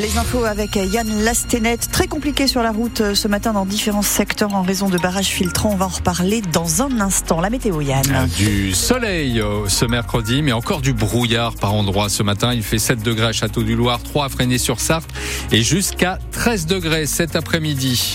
[0.00, 1.78] Les infos avec Yann Lastenet.
[1.90, 5.26] Très compliqué sur la route euh, ce matin dans différents secteurs en raison de barrages
[5.26, 5.70] filtrants.
[5.72, 7.40] On va en reparler dans un instant.
[7.40, 8.04] La météo, Yann.
[8.14, 12.54] Ah, du soleil euh, ce mercredi, mais encore du brouillard par endroits ce matin.
[12.54, 15.10] Il fait 7 degrés à Château-du-Loir, 3 à Freinet-sur-Sarthe
[15.50, 18.14] et jusqu'à 13 degrés cet après-midi.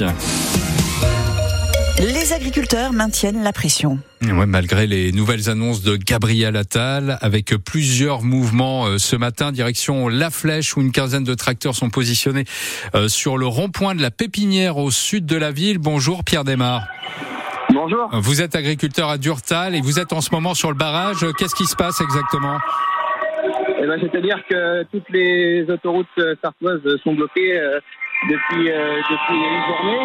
[1.99, 3.99] Les agriculteurs maintiennent la pression.
[4.23, 10.07] Ouais, malgré les nouvelles annonces de Gabriel Attal, avec plusieurs mouvements euh, ce matin, direction
[10.07, 12.45] La Flèche, où une quinzaine de tracteurs sont positionnés
[12.95, 15.77] euh, sur le rond-point de la Pépinière au sud de la ville.
[15.77, 16.83] Bonjour Pierre Desmar.
[17.71, 18.09] Bonjour.
[18.13, 21.25] Vous êtes agriculteur à Durtal et vous êtes en ce moment sur le barrage.
[21.37, 22.57] Qu'est-ce qui se passe exactement?
[23.81, 27.59] Eh ben, C'est-à-dire que toutes les autoroutes euh, sartoises sont bloquées
[28.29, 29.99] depuis, euh, depuis une journée.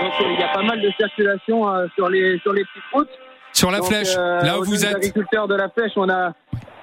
[0.00, 2.90] Donc euh, il y a pas mal de circulation euh, sur les sur les petites
[2.92, 3.10] routes.
[3.52, 4.96] Sur la flèche, là où vous êtes.
[4.96, 6.32] agriculteurs de la flèche, on a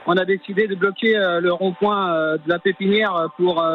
[0.05, 3.65] on a décidé de bloquer le rond-point de la pépinière pour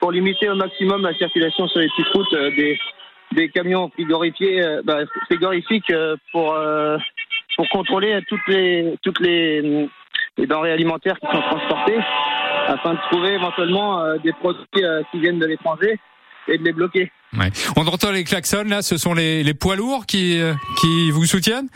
[0.00, 2.78] pour limiter au maximum la circulation sur les petites routes des
[3.32, 5.92] des camions frigorifiés, bah, frigorifiques
[6.32, 6.58] pour
[7.56, 9.88] pour contrôler toutes les toutes les,
[10.36, 12.00] les denrées alimentaires qui sont transportées
[12.66, 14.64] afin de trouver éventuellement des produits
[15.12, 16.00] qui viennent de l'étranger
[16.48, 17.10] et de les bloquer.
[17.36, 17.50] Ouais.
[17.76, 21.26] On entend les klaxons là, ce sont les, les poids lourds qui, euh, qui vous
[21.26, 21.68] soutiennent?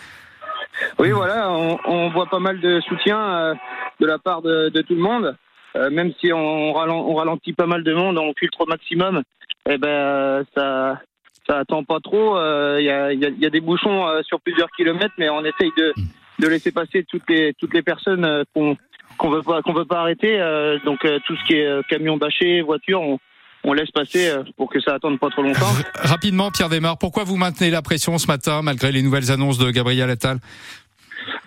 [0.98, 3.55] Oui, voilà, on, on, voit pas mal de soutien euh,
[4.00, 5.36] de la part de, de, tout le monde.
[5.74, 9.22] Euh, même si on, on, ralentit pas mal de monde, on filtre au maximum,
[9.69, 11.00] et eh ben ça
[11.46, 12.36] ça attend pas trop.
[12.78, 15.72] Il y a, y, a, y, a, des bouchons sur plusieurs kilomètres, mais on essaye
[15.77, 15.94] de,
[16.39, 18.77] de laisser passer toutes les toutes les personnes qu'on
[19.16, 20.39] qu'on veut pas qu'on veut pas arrêter.
[20.84, 23.19] donc tout ce qui est camion bâché, voiture, on,
[23.64, 25.73] on laisse passer euh, pour que ça attende pas trop longtemps.
[25.95, 29.70] Rapidement, Pierre Desmar, pourquoi vous maintenez la pression ce matin malgré les nouvelles annonces de
[29.70, 30.39] Gabriel Attal?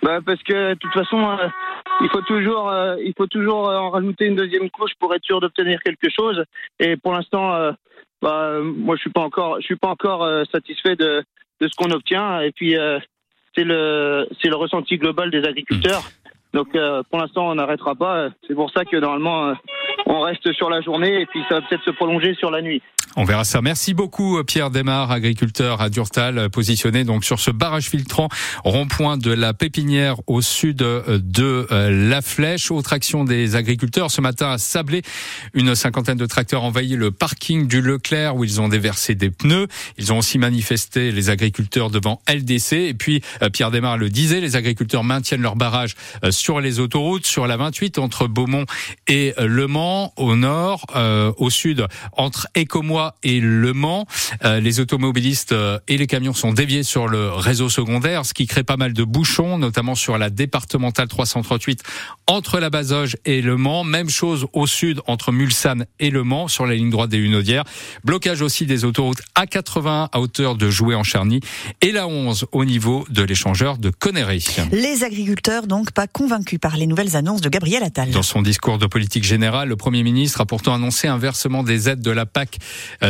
[0.03, 1.47] Bah parce que de toute façon, euh,
[2.01, 5.39] il faut toujours, euh, il faut toujours en rajouter une deuxième couche pour être sûr
[5.39, 6.43] d'obtenir quelque chose.
[6.79, 7.71] Et pour l'instant,
[8.21, 11.23] bah, moi je suis pas encore, je suis pas encore satisfait de,
[11.61, 12.41] de ce qu'on obtient.
[12.41, 12.75] Et puis
[13.55, 16.03] c'est le, c'est le ressenti global des agriculteurs.
[16.53, 16.69] Donc
[17.09, 18.29] pour l'instant, on n'arrêtera pas.
[18.47, 19.53] C'est pour ça que normalement,
[20.05, 22.81] on reste sur la journée et puis ça va peut-être se prolonger sur la nuit.
[23.17, 23.61] On verra ça.
[23.61, 28.29] Merci beaucoup Pierre Desmar, agriculteur à Durtal, positionné donc sur ce barrage filtrant
[28.63, 32.71] rond-point de la Pépinière au sud de euh, la Flèche.
[32.71, 35.01] Autre action des agriculteurs ce matin à Sablé,
[35.53, 39.67] une cinquantaine de tracteurs envahit le parking du Leclerc où ils ont déversé des pneus.
[39.97, 44.39] Ils ont aussi manifesté les agriculteurs devant LDC et puis euh, Pierre Desmar le disait,
[44.39, 48.65] les agriculteurs maintiennent leur barrage euh, sur les autoroutes sur la 28 entre Beaumont
[49.07, 50.85] et Le Mans au nord,
[51.37, 54.05] au sud entre Écomois et Le Mans.
[54.43, 58.47] Euh, les automobilistes euh, et les camions sont déviés sur le réseau secondaire, ce qui
[58.47, 61.83] crée pas mal de bouchons, notamment sur la départementale 338
[62.27, 63.83] entre la Bazoge et Le Mans.
[63.83, 67.63] Même chose au sud entre Mulsanne et Le Mans sur la ligne droite des Hunaudières.
[68.03, 71.41] Blocage aussi des autoroutes A80 à hauteur de Joué en Charny
[71.81, 74.45] et la 11 au niveau de l'échangeur de Connery.
[74.71, 78.11] Les agriculteurs donc pas convaincus par les nouvelles annonces de Gabriel Attal.
[78.11, 81.89] Dans son discours de politique générale, le Premier ministre a pourtant annoncé un versement des
[81.89, 82.57] aides de la PAC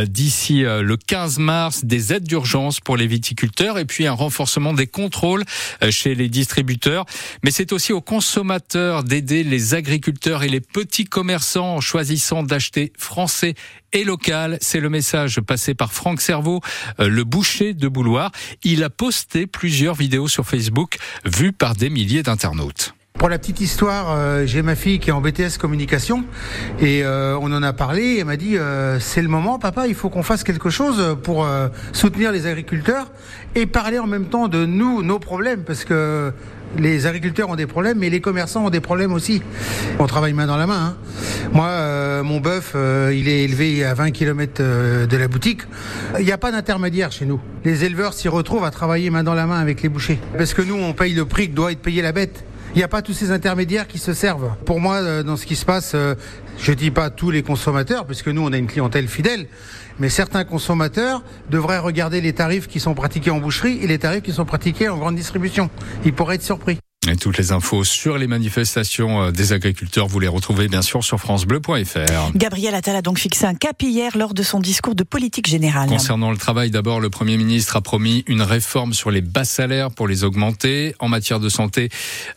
[0.05, 4.73] d'ici euh, le 15 mars, des aides d'urgence pour les viticulteurs et puis un renforcement
[4.73, 5.43] des contrôles
[5.83, 7.05] euh, chez les distributeurs.
[7.43, 12.93] Mais c'est aussi aux consommateurs d'aider les agriculteurs et les petits commerçants en choisissant d'acheter
[12.97, 13.55] français
[13.93, 14.57] et local.
[14.61, 16.61] C'est le message passé par Franck Servaux,
[16.97, 18.31] le boucher de Bouloir.
[18.63, 22.93] Il a posté plusieurs vidéos sur Facebook vues par des milliers d'internautes.
[23.22, 26.23] Pour la petite histoire, euh, j'ai ma fille qui est en BTS communication
[26.79, 28.17] et euh, on en a parlé.
[28.17, 31.47] Elle m'a dit euh, c'est le moment, papa, il faut qu'on fasse quelque chose pour
[31.94, 33.11] soutenir les agriculteurs
[33.53, 36.33] et parler en même temps de nous, nos problèmes, parce que
[36.79, 39.43] les agriculteurs ont des problèmes, mais les commerçants ont des problèmes aussi.
[39.99, 40.95] On travaille main dans la main.
[40.95, 40.97] Hein.
[41.53, 45.61] Moi, mon bœuf, il est élevé à 20 km de la boutique.
[46.17, 47.39] Il n'y a pas d'intermédiaire chez nous.
[47.66, 50.19] Les éleveurs s'y retrouvent à travailler main dans la main avec les bouchers.
[50.35, 52.45] Parce que nous, on paye le prix que doit être payé la bête.
[52.73, 54.55] Il n'y a pas tous ces intermédiaires qui se servent.
[54.66, 56.16] Pour moi, euh, dans ce qui se passe, euh,
[56.57, 59.47] je dis pas tous les consommateurs, puisque nous, on a une clientèle fidèle,
[59.99, 64.23] mais certains consommateurs devraient regarder les tarifs qui sont pratiqués en boucherie et les tarifs
[64.23, 65.69] qui sont pratiqués en grande distribution.
[66.05, 66.79] Ils pourraient être surpris.
[67.09, 71.03] Et toutes les infos sur les manifestations euh, des agriculteurs, vous les retrouvez bien sûr
[71.03, 72.31] sur francebleu.fr.
[72.35, 75.89] Gabriel Attal a donc fixé un cap hier lors de son discours de politique générale.
[75.89, 79.89] Concernant le travail, d'abord, le Premier ministre a promis une réforme sur les bas salaires
[79.89, 80.93] pour les augmenter.
[80.99, 81.89] En matière de santé,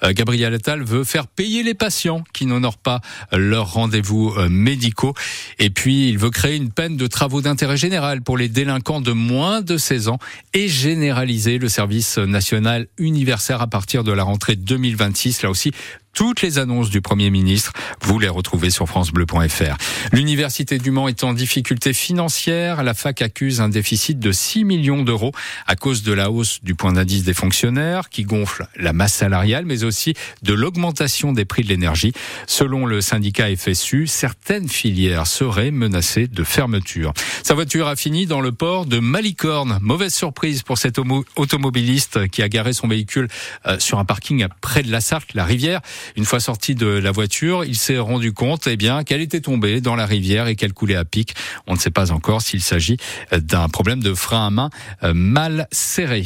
[0.02, 3.02] euh, Gabriel Attal veut faire payer les patients qui n'honorent pas
[3.32, 5.12] leurs rendez-vous euh, médicaux.
[5.58, 9.12] Et puis, il veut créer une peine de travaux d'intérêt général pour les délinquants de
[9.12, 10.18] moins de 16 ans
[10.54, 15.42] et généraliser le service national universel à partir de la rentrée 2026.
[15.42, 15.72] Là aussi,
[16.14, 19.76] Toutes les annonces du Premier ministre, vous les retrouvez sur francebleu.fr.
[20.12, 22.84] L'Université du Mans est en difficulté financière.
[22.84, 25.32] La fac accuse un déficit de 6 millions d'euros
[25.66, 29.64] à cause de la hausse du point d'indice des fonctionnaires qui gonfle la masse salariale,
[29.66, 32.12] mais aussi de l'augmentation des prix de l'énergie.
[32.46, 37.12] Selon le syndicat FSU, certaines filières seraient menacées de fermeture.
[37.42, 39.78] Sa voiture a fini dans le port de Malicorne.
[39.80, 41.00] Mauvaise surprise pour cet
[41.34, 43.26] automobiliste qui a garé son véhicule
[43.66, 45.80] euh, sur un parking près de la Sarthe, la rivière.
[46.16, 49.80] Une fois sorti de la voiture, il s'est rendu compte eh bien, qu'elle était tombée
[49.80, 51.34] dans la rivière et qu'elle coulait à pic.
[51.66, 52.96] On ne sait pas encore s'il s'agit
[53.32, 54.70] d'un problème de frein à main
[55.02, 56.24] euh, mal serré.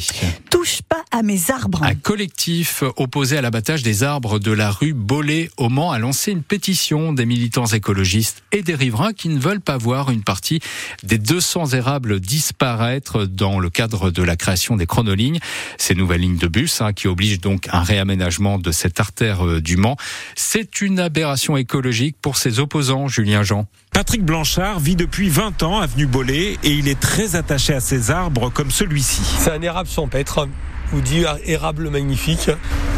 [0.49, 1.83] Touche pas à mes arbres.
[1.83, 6.31] Un collectif opposé à l'abattage des arbres de la rue Bollé au Mans a lancé
[6.31, 10.59] une pétition des militants écologistes et des riverains qui ne veulent pas voir une partie
[11.03, 15.39] des 200 érables disparaître dans le cadre de la création des chronolignes.
[15.77, 19.61] Ces nouvelles lignes de bus hein, qui obligent donc un réaménagement de cette artère euh,
[19.69, 19.97] du Mans.
[20.35, 23.67] C'est une aberration écologique pour ses opposants, Julien Jean.
[23.93, 28.09] Patrick Blanchard vit depuis 20 ans avenue Bollé et il est très attaché à ces
[28.09, 29.21] arbres comme celui-ci.
[29.37, 30.47] C'est un érable champêtre
[30.91, 32.49] vous dit érable magnifique.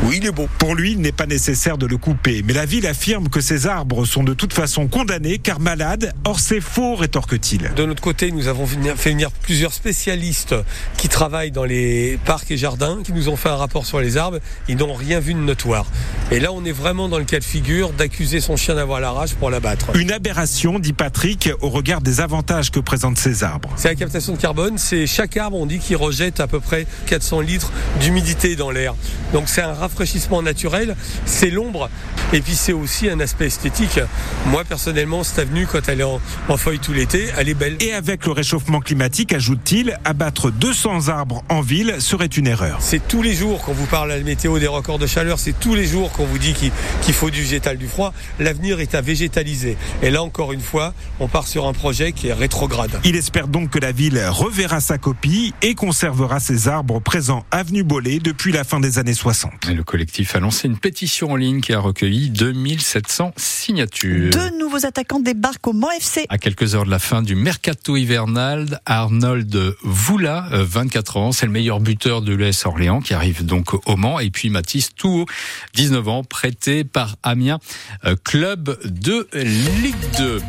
[0.04, 0.48] Oui, il est beau.
[0.58, 2.42] Pour lui, il n'est pas nécessaire de le couper.
[2.46, 6.14] Mais la ville affirme que ces arbres sont de toute façon condamnés car malades.
[6.24, 7.72] Or, c'est faux, rétorque-t-il.
[7.76, 10.56] De notre côté, nous avons fait venir plusieurs spécialistes
[10.98, 14.18] qui travaillent dans les parcs et jardins, qui nous ont fait un rapport sur les
[14.18, 14.40] arbres.
[14.68, 15.86] Ils n'ont rien vu de notoire.
[16.32, 19.12] Et là, on est vraiment dans le cas de figure d'accuser son chien d'avoir la
[19.12, 19.96] rage pour l'abattre.
[19.96, 23.70] Une aberration, dit Patrick, au regard des avantages que présentent ces arbres.
[23.76, 24.78] C'est la captation de carbone.
[24.78, 28.96] C'est chaque arbre, on dit qu'il rejette à peu près 400 litres d'humidité dans l'air.
[29.34, 30.96] Donc c'est un rafraîchissement naturel,
[31.26, 31.90] c'est l'ombre
[32.34, 34.00] et puis c'est aussi un aspect esthétique.
[34.48, 36.20] Moi personnellement, cette avenue, quand elle est en,
[36.58, 37.78] feuille tout l'été, elle est belle.
[37.80, 42.78] Et avec le réchauffement climatique, ajoute-t-il, abattre 200 arbres en ville serait une erreur.
[42.80, 45.58] C'est tous les jours qu'on vous parle à la météo des records de chaleur, c'est
[45.60, 48.14] tous les jours qu'on vous dit qu'il faut du végétal du froid.
[48.40, 49.78] L'avenir est à végétaliser.
[50.02, 53.00] Et là encore une fois, on part sur un projet qui est rétrograde.
[53.04, 57.84] Il espère donc que la ville reverra sa copie et conservera ses arbres présents avenue
[57.84, 59.70] Bollé depuis la fin des années 60.
[59.70, 64.30] Et le collectif a lancé une pétition en ligne qui a recueilli 2700 signatures.
[64.32, 66.26] Deux nouveaux attaquants débarquent au Mans FC.
[66.28, 71.46] À quelques heures de la fin du mercato hivernal, Arnold Voula, 24 euh, ans, c'est
[71.46, 74.20] le meilleur buteur de l'ES Orléans qui arrive donc au Mans.
[74.20, 75.26] Et puis Mathis Touot,
[75.74, 77.60] 19 ans, prêté par Amiens,
[78.04, 80.42] euh, club de Ligue 2.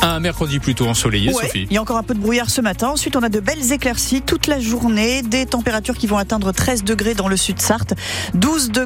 [0.00, 1.66] Un mercredi plutôt ensoleillé, Sophie.
[1.70, 2.88] Il y a encore un peu de brouillard ce matin.
[2.88, 6.84] Ensuite, on a de belles éclaircies toute la journée, des températures qui vont atteindre 13
[6.84, 7.94] degrés dans le sud Sarthe,
[8.34, 8.80] 12 degrés